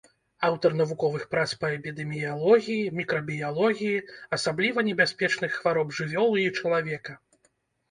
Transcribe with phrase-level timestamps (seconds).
[0.47, 4.01] Аўтар навуковых прац па эпідэміялогіі, мікрабіялогіі
[4.39, 7.21] асабліва небяспечных хвароб жывёлы і чалавека.